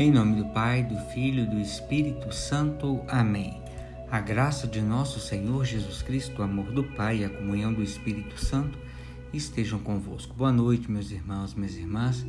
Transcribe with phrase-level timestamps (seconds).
[0.00, 3.02] Em nome do Pai, do Filho e do Espírito Santo.
[3.08, 3.60] Amém.
[4.08, 7.82] A graça de nosso Senhor Jesus Cristo, o amor do Pai e a comunhão do
[7.82, 8.78] Espírito Santo
[9.32, 10.32] estejam convosco.
[10.36, 12.24] Boa noite, meus irmãos, minhas irmãs.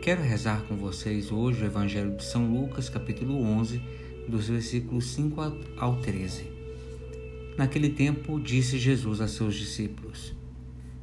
[0.00, 3.82] Quero rezar com vocês hoje o Evangelho de São Lucas, capítulo 11,
[4.26, 5.38] dos versículos 5
[5.76, 6.46] ao 13.
[7.58, 10.34] Naquele tempo, disse Jesus a seus discípulos: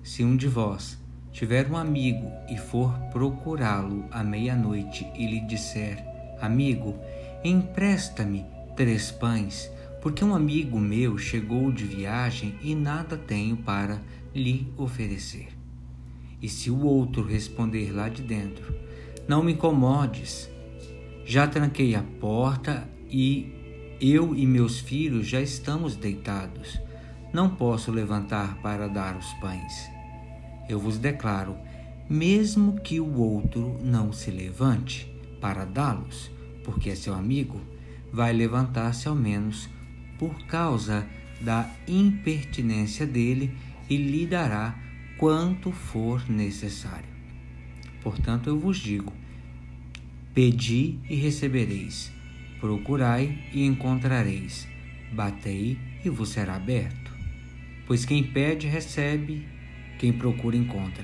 [0.01, 0.98] Se um de vós
[1.31, 6.03] tiver um amigo e for procurá-lo à meia-noite e lhe disser:
[6.41, 6.95] Amigo,
[7.43, 9.69] empresta-me três pães,
[10.01, 14.01] porque um amigo meu chegou de viagem e nada tenho para
[14.33, 15.49] lhe oferecer.
[16.41, 18.73] E se o outro responder lá de dentro:
[19.27, 20.49] Não me incomodes,
[21.25, 23.53] já tranquei a porta e
[24.01, 26.79] eu e meus filhos já estamos deitados.
[27.31, 29.98] Não posso levantar para dar os pães
[30.69, 31.57] eu vos declaro,
[32.07, 36.31] mesmo que o outro não se levante para dá-los,
[36.63, 37.59] porque é seu amigo,
[38.13, 39.67] vai levantar-se ao menos
[40.17, 41.07] por causa
[41.41, 43.51] da impertinência dele
[43.89, 44.77] e lhe dará
[45.17, 47.09] quanto for necessário.
[48.01, 49.13] Portanto, eu vos digo:
[50.33, 52.11] pedi e recebereis,
[52.59, 54.67] procurai e encontrareis,
[55.13, 57.11] batei e vos será aberto.
[57.85, 59.47] Pois quem pede, recebe,
[59.99, 61.03] quem procura, encontra.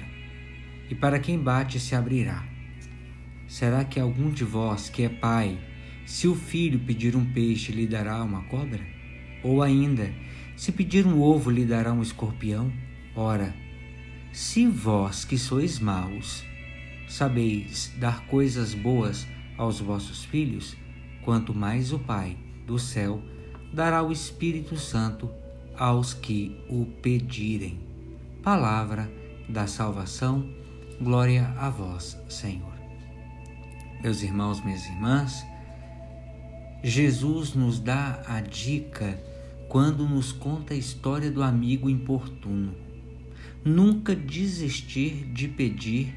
[0.90, 2.46] E para quem bate, se abrirá.
[3.46, 5.60] Será que algum de vós que é pai,
[6.06, 8.80] se o filho pedir um peixe, lhe dará uma cobra?
[9.44, 10.12] Ou ainda,
[10.56, 12.72] se pedir um ovo, lhe dará um escorpião?
[13.14, 13.54] Ora,
[14.32, 16.46] se vós que sois maus,
[17.08, 20.78] sabeis dar coisas boas aos vossos filhos,
[21.22, 23.22] quanto mais o Pai do céu
[23.74, 25.30] dará o Espírito Santo
[25.78, 27.85] aos que o pedirem
[28.46, 29.12] palavra
[29.50, 30.48] da salvação.
[31.02, 32.76] Glória a vós, Senhor.
[34.04, 35.44] Meus irmãos, minhas irmãs,
[36.84, 39.20] Jesus nos dá a dica
[39.68, 42.76] quando nos conta a história do amigo importuno.
[43.64, 46.14] Nunca desistir de pedir,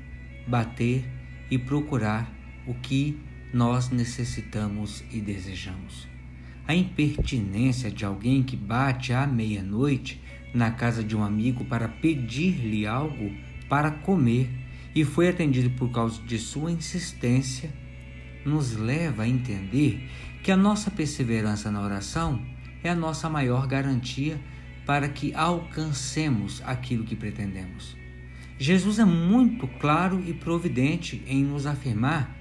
[0.46, 1.10] bater
[1.50, 2.30] e procurar
[2.66, 3.18] o que
[3.54, 6.06] nós necessitamos e desejamos.
[6.66, 10.20] A impertinência de alguém que bate à meia-noite
[10.52, 13.32] na casa de um amigo para pedir-lhe algo
[13.68, 14.50] para comer
[14.94, 17.70] e foi atendido por causa de sua insistência,
[18.44, 20.08] nos leva a entender
[20.42, 22.40] que a nossa perseverança na oração
[22.82, 24.40] é a nossa maior garantia
[24.86, 27.96] para que alcancemos aquilo que pretendemos.
[28.58, 32.36] Jesus é muito claro e providente em nos afirmar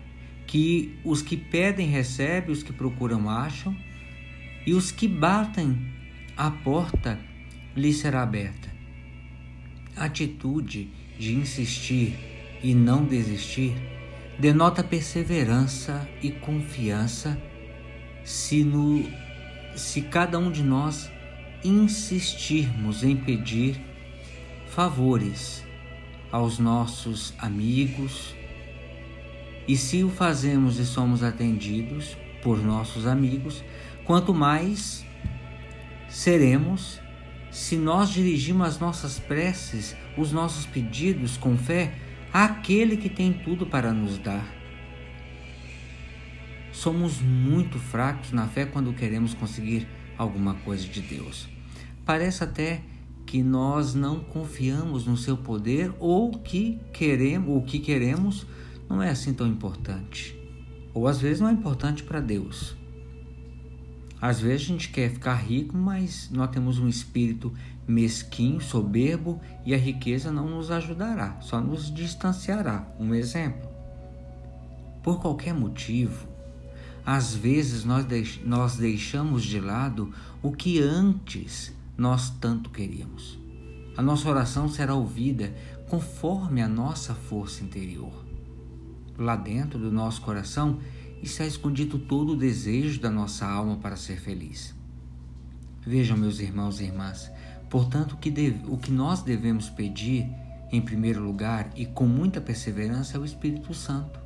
[0.47, 3.75] que os que pedem recebem, os que procuram acham,
[4.65, 5.77] e os que batem
[6.35, 7.19] a porta
[7.77, 8.69] lhe será aberta.
[9.95, 12.15] A atitude de insistir
[12.63, 13.75] e não desistir
[14.39, 17.39] denota perseverança e confiança
[18.23, 19.03] se, no,
[19.75, 21.09] se cada um de nós
[21.63, 23.79] insistirmos em pedir
[24.67, 25.63] favores
[26.31, 28.35] aos nossos amigos
[29.67, 33.63] e se o fazemos e somos atendidos por nossos amigos,
[34.05, 35.05] quanto mais
[36.07, 37.01] seremos
[37.51, 41.93] se nós dirigimos as nossas preces, os nossos pedidos com fé
[42.33, 44.45] àquele que tem tudo para nos dar.
[46.71, 49.87] Somos muito fracos na fé quando queremos conseguir
[50.17, 51.47] alguma coisa de Deus.
[52.05, 52.81] Parece até
[53.25, 58.45] que nós não confiamos no seu poder ou que queremos, o que queremos
[58.89, 60.37] não é assim tão importante.
[60.93, 62.75] Ou às vezes não é importante para Deus.
[64.19, 67.53] Às vezes a gente quer ficar rico, mas nós temos um espírito
[67.87, 72.87] mesquinho, soberbo e a riqueza não nos ajudará, só nos distanciará.
[72.99, 73.69] Um exemplo.
[75.03, 76.27] Por qualquer motivo,
[77.05, 80.11] às vezes nós, deix nós deixamos de lado
[80.41, 83.39] o que antes nós tanto queríamos.
[83.95, 85.55] A nossa oração será ouvida
[85.89, 88.25] conforme a nossa força interior.
[89.17, 90.79] Lá dentro do nosso coração
[91.21, 94.75] está escondido todo o desejo da nossa alma para ser feliz.
[95.85, 97.31] Vejam, meus irmãos e irmãs,
[97.69, 100.29] portanto, o que, deve, o que nós devemos pedir,
[100.71, 104.19] em primeiro lugar e com muita perseverança, é o Espírito Santo.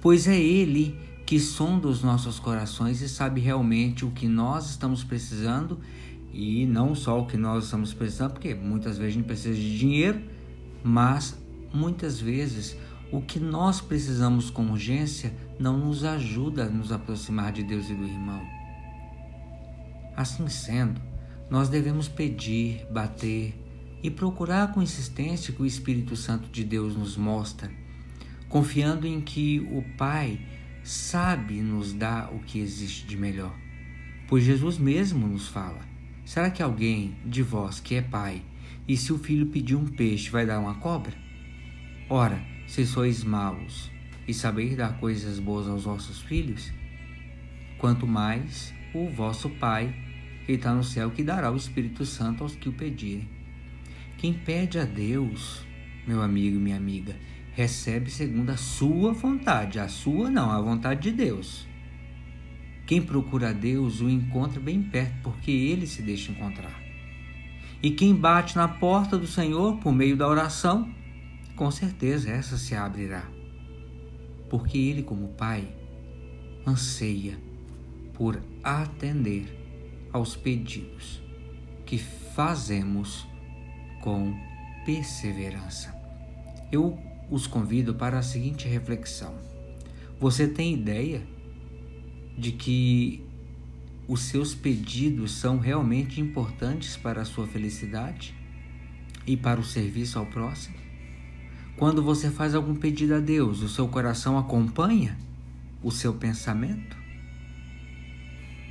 [0.00, 5.04] Pois é Ele que sonda os nossos corações e sabe realmente o que nós estamos
[5.04, 5.78] precisando
[6.32, 9.78] e não só o que nós estamos precisando, porque muitas vezes a gente precisa de
[9.78, 10.20] dinheiro,
[10.82, 11.38] mas
[11.72, 12.76] muitas vezes
[13.12, 17.94] o que nós precisamos com urgência não nos ajuda a nos aproximar de Deus e
[17.94, 18.42] do irmão.
[20.16, 21.00] Assim sendo,
[21.50, 23.54] nós devemos pedir, bater
[24.02, 27.70] e procurar com insistência que o Espírito Santo de Deus nos mostra
[28.50, 30.40] confiando em que o Pai
[30.82, 33.56] sabe nos dar o que existe de melhor.
[34.28, 35.80] Pois Jesus mesmo nos fala:
[36.26, 38.42] será que alguém de vós que é pai,
[38.86, 41.14] e se o filho pedir um peixe, vai dar uma cobra?
[42.08, 43.90] Ora, se sois maus
[44.28, 46.72] e sabeis dar coisas boas aos vossos filhos,
[47.78, 49.92] quanto mais o vosso Pai,
[50.46, 53.28] que está no céu, que dará o Espírito Santo aos que o pedirem.
[54.18, 55.66] Quem pede a Deus,
[56.06, 57.16] meu amigo e minha amiga,
[57.54, 61.66] recebe segundo a sua vontade, a sua não, a vontade de Deus.
[62.86, 66.80] Quem procura a Deus o encontra bem perto, porque ele se deixa encontrar.
[67.82, 70.99] E quem bate na porta do Senhor por meio da oração,
[71.60, 73.30] com certeza essa se abrirá.
[74.48, 75.68] Porque ele, como Pai,
[76.66, 77.38] anseia
[78.14, 79.44] por atender
[80.10, 81.22] aos pedidos
[81.84, 83.28] que fazemos
[84.00, 84.34] com
[84.86, 85.94] perseverança.
[86.72, 86.98] Eu
[87.30, 89.34] os convido para a seguinte reflexão.
[90.18, 91.22] Você tem ideia
[92.38, 93.22] de que
[94.08, 98.34] os seus pedidos são realmente importantes para a sua felicidade
[99.26, 100.89] e para o serviço ao próximo?
[101.76, 105.16] Quando você faz algum pedido a Deus, o seu coração acompanha
[105.82, 106.96] o seu pensamento?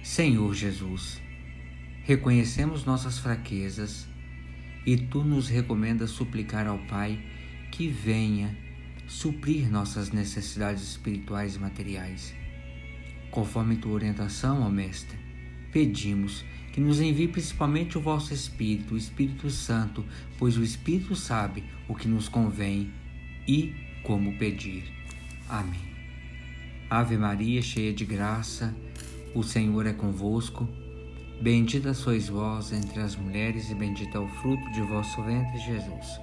[0.03, 1.21] Senhor Jesus,
[2.03, 4.07] reconhecemos nossas fraquezas
[4.85, 7.19] e tu nos recomendas suplicar ao Pai
[7.71, 8.55] que venha
[9.07, 12.33] suprir nossas necessidades espirituais e materiais.
[13.31, 15.17] Conforme tua orientação, ó Mestre,
[15.71, 16.45] pedimos
[16.79, 20.05] que nos envie principalmente o vosso Espírito, o Espírito Santo,
[20.37, 22.89] pois o Espírito sabe o que nos convém
[23.45, 24.85] e como pedir.
[25.49, 25.81] Amém.
[26.89, 28.73] Ave Maria, cheia de graça,
[29.35, 30.69] o Senhor é convosco.
[31.41, 36.17] Bendita sois vós entre as mulheres, e bendito é o fruto de vosso ventre, Jesus.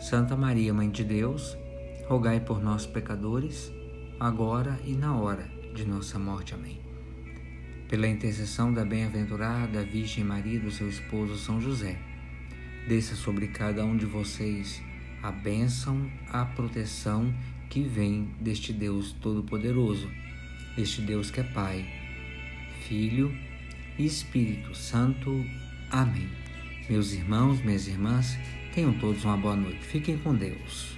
[0.00, 1.56] Santa Maria, Mãe de Deus,
[2.08, 3.70] rogai por nós, pecadores,
[4.18, 6.52] agora e na hora de nossa morte.
[6.52, 6.87] Amém.
[7.88, 11.98] Pela intercessão da bem-aventurada Virgem Maria do seu esposo São José,
[12.86, 14.82] desça sobre cada um de vocês
[15.22, 17.34] a bênção, a proteção
[17.70, 20.10] que vem deste Deus Todo-Poderoso,
[20.76, 21.86] este Deus que é Pai,
[22.86, 23.34] Filho
[23.98, 25.44] e Espírito Santo.
[25.90, 26.28] Amém.
[26.88, 28.38] Meus irmãos, minhas irmãs,
[28.78, 29.80] Tenham todos uma boa noite.
[29.80, 30.97] Fiquem com Deus.